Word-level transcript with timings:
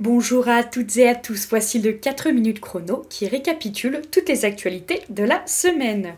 Bonjour 0.00 0.48
à 0.48 0.64
toutes 0.64 0.96
et 0.96 1.06
à 1.06 1.14
tous, 1.14 1.46
voici 1.50 1.78
le 1.78 1.92
4 1.92 2.30
minutes 2.30 2.60
chrono 2.60 3.04
qui 3.10 3.28
récapitule 3.28 4.00
toutes 4.10 4.30
les 4.30 4.46
actualités 4.46 5.02
de 5.10 5.24
la 5.24 5.46
semaine. 5.46 6.14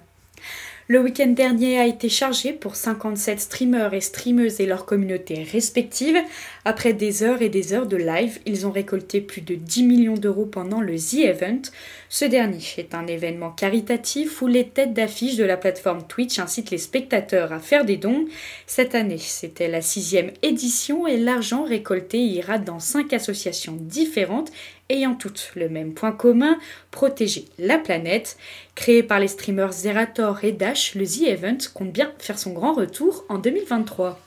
Le 0.88 0.98
week-end 0.98 1.28
dernier 1.28 1.78
a 1.78 1.86
été 1.86 2.08
chargé 2.08 2.52
pour 2.52 2.74
57 2.74 3.40
streamers 3.40 3.94
et 3.94 4.00
streameuses 4.00 4.60
et 4.60 4.66
leurs 4.66 4.84
communautés 4.84 5.44
respectives. 5.44 6.18
Après 6.64 6.92
des 6.92 7.22
heures 7.22 7.40
et 7.40 7.48
des 7.48 7.72
heures 7.72 7.86
de 7.86 7.96
live, 7.96 8.40
ils 8.46 8.66
ont 8.66 8.72
récolté 8.72 9.20
plus 9.20 9.42
de 9.42 9.54
10 9.54 9.84
millions 9.84 10.14
d'euros 10.14 10.44
pendant 10.44 10.80
le 10.80 10.96
The 10.96 11.24
Event. 11.24 11.62
Ce 12.08 12.24
dernier 12.24 12.58
est 12.78 12.94
un 12.96 13.06
événement 13.06 13.52
caritatif 13.52 14.42
où 14.42 14.48
les 14.48 14.66
têtes 14.66 14.92
d'affiche 14.92 15.36
de 15.36 15.44
la 15.44 15.56
plateforme 15.56 16.04
Twitch 16.08 16.40
incitent 16.40 16.72
les 16.72 16.78
spectateurs 16.78 17.52
à 17.52 17.60
faire 17.60 17.84
des 17.84 17.96
dons. 17.96 18.26
Cette 18.66 18.96
année, 18.96 19.18
c'était 19.18 19.68
la 19.68 19.82
sixième 19.82 20.32
édition 20.42 21.06
et 21.06 21.16
l'argent 21.16 21.62
récolté 21.62 22.18
ira 22.18 22.58
dans 22.58 22.80
cinq 22.80 23.12
associations 23.12 23.76
différentes 23.78 24.50
ayant 24.92 25.14
toutes 25.14 25.52
le 25.54 25.68
même 25.68 25.94
point 25.94 26.12
commun, 26.12 26.58
protéger 26.90 27.46
la 27.58 27.78
planète. 27.78 28.36
Créé 28.74 29.02
par 29.02 29.20
les 29.20 29.28
streamers 29.28 29.72
Zerator 29.72 30.44
et 30.44 30.52
Dash, 30.52 30.94
le 30.94 31.06
The 31.06 31.28
Event 31.28 31.58
compte 31.74 31.92
bien 31.92 32.12
faire 32.18 32.38
son 32.38 32.52
grand 32.52 32.72
retour 32.72 33.24
en 33.28 33.38
2023. 33.38 34.18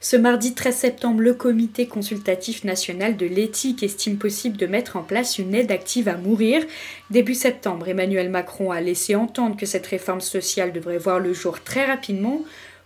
Ce 0.00 0.16
mardi 0.16 0.54
13 0.54 0.74
septembre, 0.74 1.20
le 1.20 1.34
Comité 1.34 1.86
consultatif 1.86 2.64
national 2.64 3.16
de 3.16 3.26
l'éthique 3.26 3.82
estime 3.82 4.18
possible 4.18 4.56
de 4.56 4.66
mettre 4.66 4.96
en 4.96 5.02
place 5.02 5.38
une 5.38 5.54
aide 5.54 5.72
active 5.72 6.08
à 6.08 6.16
mourir. 6.16 6.62
Début 7.10 7.34
septembre, 7.34 7.88
Emmanuel 7.88 8.30
Macron 8.30 8.70
a 8.70 8.80
laissé 8.80 9.14
entendre 9.14 9.56
que 9.56 9.66
cette 9.66 9.86
réforme 9.86 10.20
sociale 10.20 10.72
devrait 10.72 10.98
voir 10.98 11.18
le 11.18 11.32
jour 11.32 11.62
très 11.62 11.86
rapidement. 11.86 12.42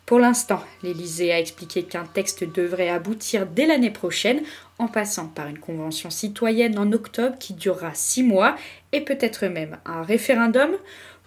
Pour 0.06 0.18
l'instant, 0.18 0.60
l'Élysée 0.82 1.32
a 1.32 1.38
expliqué 1.38 1.84
qu'un 1.84 2.04
texte 2.04 2.42
devrait 2.42 2.88
aboutir 2.88 3.46
dès 3.46 3.66
l'année 3.66 3.92
prochaine 3.92 4.42
en 4.78 4.88
passant 4.88 5.28
par 5.28 5.46
une 5.46 5.58
convention 5.58 6.10
citoyenne 6.10 6.78
en 6.78 6.90
octobre 6.92 7.38
qui 7.38 7.54
durera 7.54 7.92
six 7.94 8.24
mois 8.24 8.56
et 8.92 9.02
peut-être 9.02 9.46
même 9.46 9.78
un 9.86 10.02
référendum. 10.02 10.70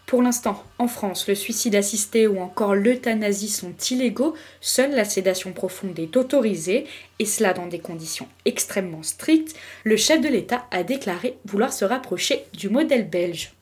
Pour 0.06 0.22
l'instant, 0.22 0.62
en 0.80 0.88
France, 0.88 1.30
le 1.30 1.36
suicide 1.36 1.76
assisté 1.76 2.28
ou 2.28 2.40
encore 2.42 2.76
l'euthanasie 2.76 3.48
sont 3.48 3.74
illégaux, 3.90 4.36
seule 4.60 4.94
la 4.94 5.06
sédation 5.06 5.54
profonde 5.54 5.98
est 5.98 6.18
autorisée, 6.18 6.86
et 7.20 7.26
cela 7.26 7.54
dans 7.54 7.68
des 7.68 7.80
conditions 7.80 8.28
extrêmement 8.44 9.04
strictes. 9.04 9.56
Le 9.86 9.96
chef 9.96 10.20
de 10.20 10.28
l'État 10.28 10.66
a 10.72 10.84
déclaré 10.84 11.38
vouloir 11.46 11.72
se 11.72 11.86
rapprocher 11.86 12.44
du 12.52 12.70
modèle 12.70 13.10
belge. 13.10 13.54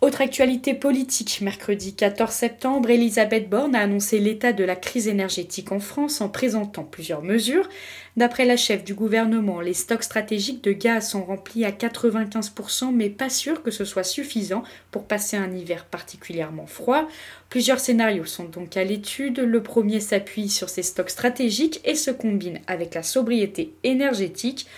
Autre 0.00 0.20
actualité 0.20 0.74
politique, 0.74 1.40
mercredi 1.40 1.92
14 1.92 2.30
septembre, 2.30 2.88
Elisabeth 2.88 3.50
Borne 3.50 3.74
a 3.74 3.80
annoncé 3.80 4.20
l'état 4.20 4.52
de 4.52 4.62
la 4.62 4.76
crise 4.76 5.08
énergétique 5.08 5.72
en 5.72 5.80
France 5.80 6.20
en 6.20 6.28
présentant 6.28 6.84
plusieurs 6.84 7.24
mesures. 7.24 7.68
D'après 8.16 8.44
la 8.44 8.56
chef 8.56 8.84
du 8.84 8.94
gouvernement, 8.94 9.60
les 9.60 9.74
stocks 9.74 10.04
stratégiques 10.04 10.62
de 10.62 10.70
gaz 10.70 11.10
sont 11.10 11.24
remplis 11.24 11.64
à 11.64 11.72
95%, 11.72 12.94
mais 12.94 13.10
pas 13.10 13.28
sûr 13.28 13.64
que 13.64 13.72
ce 13.72 13.84
soit 13.84 14.04
suffisant 14.04 14.62
pour 14.92 15.02
passer 15.02 15.36
un 15.36 15.52
hiver 15.52 15.84
particulièrement 15.84 16.68
froid. 16.68 17.08
Plusieurs 17.48 17.80
scénarios 17.80 18.24
sont 18.24 18.44
donc 18.44 18.76
à 18.76 18.84
l'étude. 18.84 19.40
Le 19.40 19.64
premier 19.64 19.98
s'appuie 19.98 20.48
sur 20.48 20.68
ces 20.68 20.84
stocks 20.84 21.10
stratégiques 21.10 21.80
et 21.84 21.96
se 21.96 22.12
combine 22.12 22.60
avec 22.68 22.94
la 22.94 23.02
sobriété 23.02 23.74
énergétique. 23.82 24.68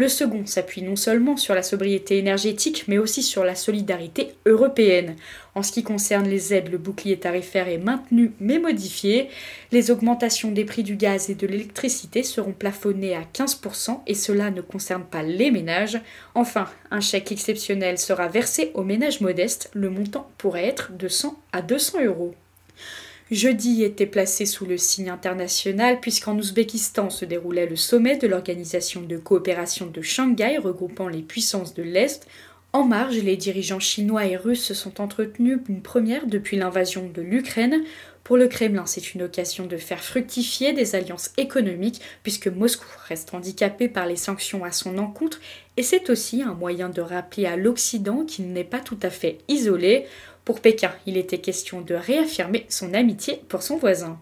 Le 0.00 0.08
second 0.08 0.46
s'appuie 0.46 0.80
non 0.80 0.96
seulement 0.96 1.36
sur 1.36 1.54
la 1.54 1.62
sobriété 1.62 2.16
énergétique, 2.16 2.84
mais 2.88 2.96
aussi 2.96 3.22
sur 3.22 3.44
la 3.44 3.54
solidarité 3.54 4.32
européenne. 4.46 5.14
En 5.54 5.62
ce 5.62 5.72
qui 5.72 5.82
concerne 5.82 6.26
les 6.26 6.54
aides, 6.54 6.72
le 6.72 6.78
bouclier 6.78 7.18
tarifaire 7.18 7.68
est 7.68 7.76
maintenu 7.76 8.32
mais 8.40 8.58
modifié. 8.58 9.28
Les 9.72 9.90
augmentations 9.90 10.52
des 10.52 10.64
prix 10.64 10.84
du 10.84 10.96
gaz 10.96 11.28
et 11.28 11.34
de 11.34 11.46
l'électricité 11.46 12.22
seront 12.22 12.52
plafonnées 12.52 13.14
à 13.14 13.24
15% 13.24 14.00
et 14.06 14.14
cela 14.14 14.50
ne 14.50 14.62
concerne 14.62 15.04
pas 15.04 15.22
les 15.22 15.50
ménages. 15.50 16.00
Enfin, 16.34 16.66
un 16.90 17.00
chèque 17.00 17.30
exceptionnel 17.30 17.98
sera 17.98 18.28
versé 18.28 18.70
aux 18.72 18.84
ménages 18.84 19.20
modestes. 19.20 19.68
Le 19.74 19.90
montant 19.90 20.30
pourrait 20.38 20.64
être 20.64 20.96
de 20.96 21.08
100 21.08 21.38
à 21.52 21.60
200 21.60 22.04
euros. 22.06 22.34
Jeudi 23.30 23.84
était 23.84 24.06
placé 24.06 24.44
sous 24.44 24.66
le 24.66 24.76
signe 24.76 25.08
international 25.08 26.00
puisqu'en 26.00 26.36
Ouzbékistan 26.36 27.10
se 27.10 27.24
déroulait 27.24 27.68
le 27.68 27.76
sommet 27.76 28.16
de 28.16 28.26
l'organisation 28.26 29.02
de 29.02 29.16
coopération 29.18 29.86
de 29.86 30.02
Shanghai 30.02 30.58
regroupant 30.58 31.06
les 31.06 31.22
puissances 31.22 31.74
de 31.74 31.84
l'Est. 31.84 32.26
En 32.72 32.84
marge, 32.84 33.18
les 33.18 33.36
dirigeants 33.36 33.78
chinois 33.78 34.26
et 34.26 34.36
russes 34.36 34.64
se 34.64 34.74
sont 34.74 35.00
entretenus 35.00 35.60
une 35.68 35.80
première 35.80 36.26
depuis 36.26 36.56
l'invasion 36.56 37.08
de 37.08 37.22
l'Ukraine. 37.22 37.84
Pour 38.24 38.36
le 38.36 38.48
Kremlin, 38.48 38.86
c'est 38.86 39.14
une 39.14 39.22
occasion 39.22 39.66
de 39.66 39.76
faire 39.76 40.02
fructifier 40.02 40.72
des 40.72 40.96
alliances 40.96 41.30
économiques 41.36 42.00
puisque 42.24 42.48
Moscou 42.48 42.86
reste 43.08 43.32
handicapé 43.32 43.88
par 43.88 44.06
les 44.06 44.16
sanctions 44.16 44.64
à 44.64 44.72
son 44.72 44.98
encontre 44.98 45.40
et 45.76 45.84
c'est 45.84 46.10
aussi 46.10 46.42
un 46.42 46.54
moyen 46.54 46.88
de 46.88 47.00
rappeler 47.00 47.46
à 47.46 47.56
l'Occident 47.56 48.24
qu'il 48.24 48.52
n'est 48.52 48.64
pas 48.64 48.80
tout 48.80 48.98
à 49.02 49.10
fait 49.10 49.38
isolé. 49.46 50.06
Pour 50.50 50.60
Pékin, 50.60 50.90
il 51.06 51.16
était 51.16 51.38
question 51.38 51.80
de 51.80 51.94
réaffirmer 51.94 52.66
son 52.68 52.92
amitié 52.92 53.40
pour 53.46 53.62
son 53.62 53.76
voisin. 53.76 54.18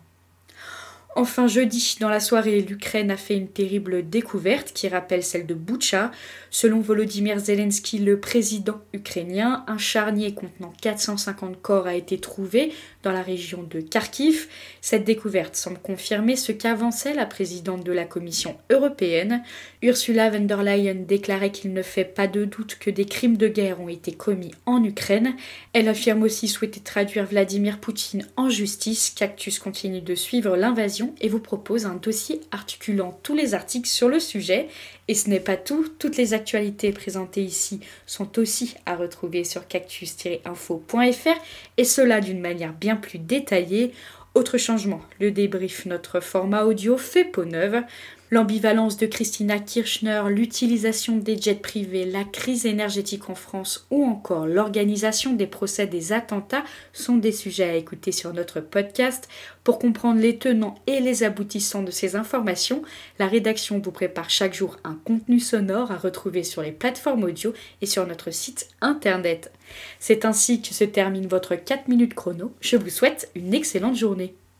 Enfin, 1.16 1.46
jeudi, 1.46 1.96
dans 2.00 2.10
la 2.10 2.20
soirée, 2.20 2.60
l'Ukraine 2.60 3.10
a 3.10 3.16
fait 3.16 3.34
une 3.34 3.48
terrible 3.48 4.06
découverte 4.06 4.74
qui 4.74 4.88
rappelle 4.88 5.24
celle 5.24 5.46
de 5.46 5.54
Boucha. 5.54 6.10
Selon 6.50 6.80
Volodymyr 6.80 7.38
Zelensky, 7.38 7.98
le 7.98 8.20
président 8.20 8.78
ukrainien, 8.92 9.64
un 9.68 9.78
charnier 9.78 10.34
contenant 10.34 10.74
450 10.82 11.62
corps 11.62 11.86
a 11.86 11.94
été 11.94 12.18
trouvé 12.18 12.74
dans 13.02 13.12
la 13.12 13.22
région 13.22 13.62
de 13.62 13.80
Kharkiv. 13.80 14.48
Cette 14.80 15.04
découverte 15.04 15.56
semble 15.56 15.78
confirmer 15.78 16.36
ce 16.36 16.52
qu'avançait 16.52 17.14
la 17.14 17.26
présidente 17.26 17.84
de 17.84 17.92
la 17.92 18.04
Commission 18.04 18.56
européenne. 18.70 19.42
Ursula 19.82 20.30
von 20.30 20.40
der 20.40 20.62
Leyen 20.62 20.94
déclarait 20.94 21.52
qu'il 21.52 21.72
ne 21.72 21.82
fait 21.82 22.04
pas 22.04 22.26
de 22.26 22.44
doute 22.44 22.76
que 22.80 22.90
des 22.90 23.04
crimes 23.04 23.36
de 23.36 23.48
guerre 23.48 23.80
ont 23.80 23.88
été 23.88 24.12
commis 24.12 24.50
en 24.66 24.82
Ukraine. 24.82 25.34
Elle 25.72 25.88
affirme 25.88 26.22
aussi 26.22 26.48
souhaiter 26.48 26.80
traduire 26.80 27.26
Vladimir 27.26 27.78
Poutine 27.78 28.26
en 28.36 28.48
justice. 28.48 29.10
Cactus 29.10 29.58
continue 29.58 30.00
de 30.00 30.14
suivre 30.14 30.56
l'invasion 30.56 31.14
et 31.20 31.28
vous 31.28 31.40
propose 31.40 31.86
un 31.86 31.94
dossier 31.94 32.40
articulant 32.50 33.18
tous 33.22 33.34
les 33.34 33.54
articles 33.54 33.88
sur 33.88 34.08
le 34.08 34.20
sujet. 34.20 34.68
Et 35.08 35.14
ce 35.14 35.30
n'est 35.30 35.40
pas 35.40 35.56
tout, 35.56 35.88
toutes 35.98 36.18
les 36.18 36.34
actualités 36.34 36.92
présentées 36.92 37.42
ici 37.42 37.80
sont 38.06 38.38
aussi 38.38 38.74
à 38.84 38.94
retrouver 38.94 39.42
sur 39.42 39.66
cactus-info.fr 39.66 41.40
et 41.78 41.84
cela 41.84 42.20
d'une 42.20 42.40
manière 42.40 42.74
bien 42.74 42.96
plus 42.98 43.18
détaillée. 43.18 43.92
Autre 44.34 44.58
changement, 44.58 45.00
le 45.20 45.30
débrief, 45.30 45.86
notre 45.86 46.20
format 46.20 46.64
audio 46.64 46.96
fait 46.96 47.24
peau 47.24 47.44
neuve. 47.44 47.82
L'ambivalence 48.30 48.98
de 48.98 49.06
Christina 49.06 49.58
Kirchner, 49.58 50.24
l'utilisation 50.28 51.16
des 51.16 51.40
jets 51.40 51.54
privés, 51.54 52.04
la 52.04 52.24
crise 52.24 52.66
énergétique 52.66 53.30
en 53.30 53.34
France 53.34 53.86
ou 53.90 54.04
encore 54.04 54.46
l'organisation 54.46 55.32
des 55.32 55.46
procès 55.46 55.86
des 55.86 56.12
attentats 56.12 56.64
sont 56.92 57.16
des 57.16 57.32
sujets 57.32 57.70
à 57.70 57.76
écouter 57.76 58.12
sur 58.12 58.34
notre 58.34 58.60
podcast. 58.60 59.28
Pour 59.64 59.78
comprendre 59.78 60.20
les 60.20 60.36
tenants 60.36 60.74
et 60.86 61.00
les 61.00 61.22
aboutissants 61.22 61.82
de 61.82 61.90
ces 61.90 62.16
informations, 62.16 62.82
la 63.18 63.28
rédaction 63.28 63.78
vous 63.78 63.92
prépare 63.92 64.28
chaque 64.28 64.54
jour 64.54 64.76
un 64.84 64.98
contenu 65.06 65.40
sonore 65.40 65.90
à 65.90 65.96
retrouver 65.96 66.42
sur 66.42 66.60
les 66.60 66.72
plateformes 66.72 67.24
audio 67.24 67.54
et 67.80 67.86
sur 67.86 68.06
notre 68.06 68.30
site 68.30 68.68
internet. 68.82 69.52
C'est 70.00 70.26
ainsi 70.26 70.60
que 70.60 70.74
se 70.74 70.84
termine 70.84 71.28
votre 71.28 71.54
4 71.54 71.88
minutes 71.88 72.14
chrono. 72.14 72.52
Je 72.60 72.76
vous 72.76 72.90
souhaite 72.90 73.30
une 73.34 73.54
excellente 73.54 73.96
journée. 73.96 74.34